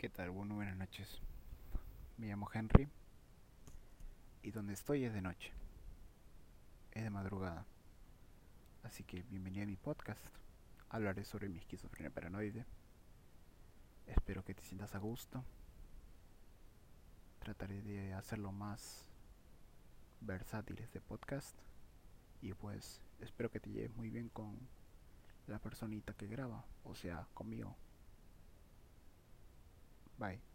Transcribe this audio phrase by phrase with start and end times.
[0.00, 0.30] ¿Qué tal?
[0.30, 1.20] Bueno, buenas noches.
[2.16, 2.88] Me llamo Henry
[4.42, 5.52] y donde estoy es de noche.
[6.92, 7.66] Es de madrugada.
[8.82, 10.24] Así que bienvenido a mi podcast.
[10.88, 12.64] Hablaré sobre mi esquizofrenia paranoide.
[14.06, 15.44] Espero que te sientas a gusto.
[17.40, 19.04] Trataré de hacerlo más
[20.22, 21.58] versátil este podcast.
[22.40, 24.58] Y pues espero que te lleves muy bien con
[25.46, 27.76] la personita que graba, o sea, conmigo.
[30.20, 30.49] Bye.